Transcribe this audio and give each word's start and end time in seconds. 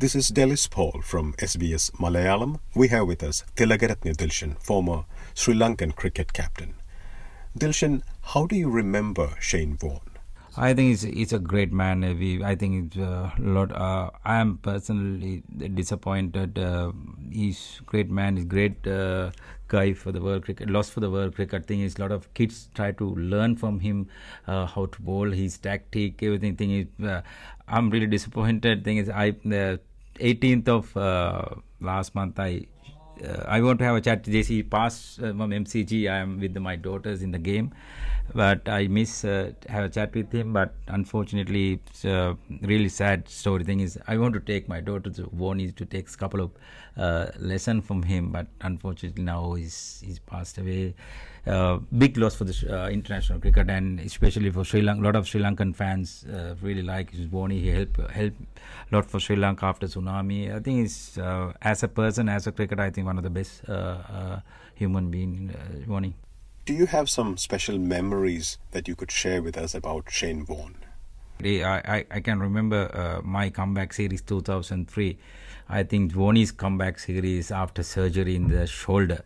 This 0.00 0.14
is 0.14 0.30
Delis 0.30 0.70
Paul 0.70 1.00
from 1.02 1.32
SBS 1.38 1.90
Malayalam. 1.98 2.60
We 2.72 2.86
have 2.86 3.08
with 3.08 3.20
us 3.24 3.42
Tillakaratne 3.56 4.14
Dilshan, 4.14 4.56
former 4.62 5.06
Sri 5.34 5.54
Lankan 5.54 5.96
cricket 5.96 6.32
captain. 6.32 6.74
Dilshan, 7.58 8.02
how 8.22 8.46
do 8.46 8.54
you 8.54 8.70
remember 8.70 9.34
Shane 9.40 9.76
Warne? 9.82 10.18
I 10.56 10.72
think 10.72 10.90
he's, 10.90 11.02
he's 11.02 11.32
a 11.32 11.40
great 11.40 11.72
man. 11.72 12.04
Uh, 12.04 12.14
We, 12.14 12.44
I 12.44 12.54
think 12.54 12.94
it's 12.94 12.96
a 12.96 13.32
lot. 13.38 13.72
Uh, 13.72 14.10
I 14.24 14.36
am 14.36 14.58
personally 14.58 15.42
disappointed. 15.74 16.60
Uh, 16.60 16.92
he's 17.32 17.80
great 17.84 18.08
man. 18.08 18.36
He's 18.36 18.44
great 18.44 18.86
uh, 18.86 19.32
guy 19.66 19.94
for 19.94 20.12
the 20.12 20.20
world 20.20 20.44
cricket. 20.44 20.70
Lost 20.70 20.92
for 20.92 21.00
the 21.00 21.10
world 21.10 21.34
cricket 21.34 21.66
thing 21.66 21.80
is 21.80 21.98
a 21.98 22.00
lot 22.02 22.12
of 22.12 22.32
kids 22.34 22.68
try 22.74 22.92
to 22.92 23.14
learn 23.16 23.56
from 23.56 23.80
him 23.80 24.08
uh, 24.46 24.66
how 24.66 24.86
to 24.86 25.02
bowl, 25.02 25.30
his 25.30 25.58
tactic, 25.58 26.22
everything. 26.22 26.54
Thing 26.54 26.70
is, 26.70 27.04
uh, 27.04 27.22
I'm 27.66 27.90
really 27.90 28.06
disappointed. 28.06 28.84
Thing 28.84 28.96
is, 28.96 29.10
I 29.10 29.32
the 29.44 29.80
18th 30.20 30.68
of 30.68 30.96
uh, 30.96 31.44
last 31.80 32.14
month 32.14 32.38
I 32.38 32.66
uh, 33.24 33.44
I 33.46 33.60
want 33.62 33.78
to 33.80 33.84
have 33.84 33.96
a 33.96 34.00
chat. 34.00 34.22
JC 34.24 34.68
passed 34.68 35.18
uh, 35.20 35.28
from 35.28 35.50
MCG. 35.50 36.10
I 36.10 36.18
am 36.18 36.38
with 36.40 36.56
my 36.56 36.76
daughters 36.76 37.22
in 37.22 37.32
the 37.32 37.38
game, 37.38 37.72
but 38.34 38.68
I 38.68 38.86
miss 38.88 39.24
uh, 39.24 39.52
have 39.68 39.84
a 39.84 39.88
chat 39.88 40.14
with 40.14 40.32
him. 40.32 40.52
But 40.52 40.74
unfortunately, 40.86 41.80
it's 41.86 42.04
a 42.04 42.36
really 42.62 42.88
sad 42.88 43.28
story. 43.28 43.64
Thing 43.64 43.80
is, 43.80 43.98
I 44.06 44.18
want 44.18 44.34
to 44.34 44.40
take 44.40 44.68
my 44.68 44.80
daughter 44.80 45.10
to 45.10 45.54
is 45.58 45.72
to 45.74 45.84
take 45.84 46.08
a 46.08 46.16
couple 46.16 46.40
of 46.40 46.50
uh, 46.96 47.26
lesson 47.38 47.80
from 47.80 48.02
him, 48.02 48.30
but 48.30 48.46
unfortunately 48.60 49.22
now 49.22 49.54
he's 49.54 50.02
he's 50.04 50.18
passed 50.18 50.58
away. 50.58 50.94
Uh, 51.46 51.78
big 51.96 52.18
loss 52.18 52.34
for 52.34 52.44
the 52.44 52.54
uh, 52.68 52.88
international 52.90 53.40
cricket 53.40 53.70
and 53.70 54.00
especially 54.00 54.50
for 54.50 54.64
Sri 54.64 54.82
Lanka. 54.82 55.02
A 55.02 55.04
lot 55.04 55.16
of 55.16 55.26
Sri 55.26 55.40
Lankan 55.40 55.74
fans 55.74 56.26
uh, 56.30 56.54
really 56.60 56.82
like 56.82 57.10
his. 57.10 57.28
He 57.30 57.68
helped 57.68 57.96
helped 58.10 58.36
a 58.92 58.94
lot 58.94 59.06
for 59.06 59.18
Sri 59.20 59.36
Lanka 59.36 59.64
after 59.64 59.86
tsunami. 59.86 60.54
I 60.54 60.60
think 60.60 60.80
he's 60.80 61.16
uh, 61.18 61.52
as 61.62 61.82
a 61.82 61.88
person, 61.88 62.28
as 62.28 62.46
a 62.46 62.52
cricketer, 62.52 62.82
I 62.82 62.90
think 62.90 63.06
one 63.06 63.16
of 63.16 63.24
the 63.24 63.30
best 63.30 63.62
uh, 63.68 63.72
uh, 63.72 64.40
human 64.74 65.10
being. 65.10 65.54
Uh. 65.54 66.27
Do 66.68 66.74
you 66.74 66.84
have 66.84 67.08
some 67.08 67.38
special 67.38 67.78
memories 67.78 68.58
that 68.72 68.86
you 68.86 68.94
could 68.94 69.10
share 69.10 69.40
with 69.40 69.56
us 69.56 69.74
about 69.74 70.10
Shane 70.10 70.44
Warne? 70.44 70.76
I, 71.42 72.04
I, 72.10 72.20
can 72.20 72.40
remember 72.40 72.94
uh, 72.94 73.26
my 73.26 73.48
comeback 73.48 73.94
series 73.94 74.20
2003. 74.20 75.16
I 75.70 75.82
think 75.84 76.12
Warnie's 76.12 76.52
comeback 76.52 76.98
series 76.98 77.50
after 77.50 77.82
surgery 77.82 78.36
in 78.36 78.48
the 78.48 78.66
shoulder. 78.66 79.24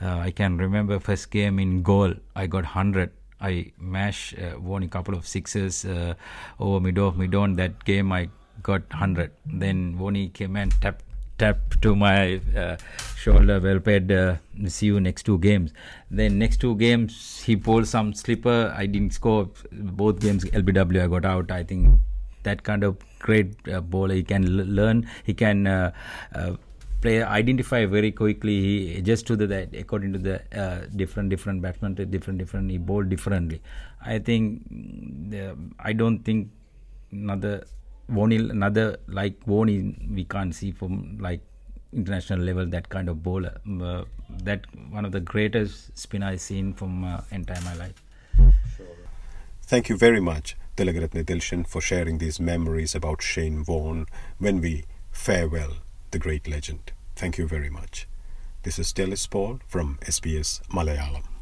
Uh, 0.00 0.18
I 0.18 0.30
can 0.30 0.56
remember 0.56 1.00
first 1.00 1.32
game 1.32 1.58
in 1.58 1.82
Galle. 1.82 2.14
I 2.36 2.46
got 2.46 2.62
100. 2.62 3.10
I 3.40 3.72
mash 3.76 4.32
uh, 4.34 4.54
Warnie 4.60 4.88
couple 4.88 5.16
of 5.16 5.26
sixes 5.26 5.84
uh, 5.84 6.14
over 6.60 7.00
off 7.00 7.16
mid 7.16 7.34
on. 7.34 7.56
That 7.56 7.84
game 7.84 8.12
I 8.12 8.28
got 8.62 8.82
100. 8.90 9.32
Then 9.46 9.96
Dhoni 9.98 10.32
came 10.32 10.54
and 10.54 10.70
tapped 10.80 11.04
tap 11.38 11.80
to 11.82 11.94
my 11.94 12.40
uh, 12.56 12.76
shoulder. 13.16 13.60
Well 13.60 13.80
played. 13.80 14.10
Uh, 14.10 14.36
see 14.66 14.86
you 14.86 15.00
next 15.00 15.24
two 15.24 15.38
games. 15.38 15.72
Then 16.10 16.38
next 16.38 16.58
two 16.58 16.76
games 16.76 17.42
he 17.44 17.56
pulled 17.56 17.86
some 17.86 18.12
slipper. 18.14 18.72
I 18.76 18.86
didn't 18.86 19.14
score 19.14 19.48
both 19.72 20.20
games. 20.20 20.44
LBW 20.44 21.02
I 21.02 21.06
got 21.06 21.24
out. 21.24 21.50
I 21.50 21.62
think 21.62 22.00
that 22.42 22.62
kind 22.62 22.84
of 22.84 22.96
great 23.18 23.56
uh, 23.72 23.80
bowler. 23.80 24.14
He 24.14 24.22
can 24.22 24.44
l- 24.44 24.66
learn. 24.66 25.08
He 25.24 25.34
can. 25.34 25.66
Uh, 25.66 25.92
uh, 26.34 26.56
play 27.04 27.22
identify 27.22 27.84
very 27.84 28.10
quickly 28.10 28.60
he 28.66 28.96
adjusts 28.98 29.24
to 29.30 29.36
the 29.36 29.46
that 29.46 29.74
according 29.76 30.10
to 30.14 30.18
the 30.18 30.36
uh, 30.58 30.86
different 30.96 31.28
different 31.28 31.60
batsmen 31.60 31.94
different 32.14 32.38
different 32.38 32.70
he 32.70 32.78
bowled 32.78 33.10
differently 33.10 33.60
i 34.14 34.18
think 34.18 34.62
mm, 34.72 35.70
i 35.78 35.92
don't 35.92 36.20
think 36.28 36.48
another 37.12 37.54
Warnie, 38.10 38.50
another 38.50 38.98
like 39.06 39.44
Warnie, 39.46 39.94
we 40.14 40.24
can't 40.24 40.54
see 40.54 40.72
from 40.72 41.18
like 41.18 41.40
international 41.92 42.40
level 42.40 42.66
that 42.66 42.88
kind 42.88 43.08
of 43.08 43.22
bowler. 43.22 43.60
Uh, 43.80 44.04
that 44.28 44.64
one 44.90 45.04
of 45.04 45.12
the 45.12 45.20
greatest 45.20 45.96
spinner 45.96 46.26
I've 46.26 46.40
seen 46.40 46.74
from 46.74 47.04
uh, 47.04 47.20
entire 47.30 47.60
my 47.62 47.74
life. 47.74 48.02
Thank 49.62 49.88
you 49.88 49.96
very 49.96 50.20
much, 50.20 50.56
Tillakaratne 50.76 51.24
Dilshan, 51.24 51.66
for 51.66 51.80
sharing 51.80 52.18
these 52.18 52.38
memories 52.38 52.94
about 52.94 53.22
Shane 53.22 53.64
Warne 53.66 54.06
when 54.38 54.60
we 54.60 54.84
farewell 55.10 55.78
the 56.10 56.18
great 56.18 56.46
legend. 56.46 56.92
Thank 57.16 57.38
you 57.38 57.48
very 57.48 57.70
much. 57.70 58.06
This 58.62 58.78
is 58.78 58.92
Delis 58.92 59.28
Paul 59.28 59.60
from 59.66 59.98
SBS 60.02 60.60
Malayalam. 60.68 61.33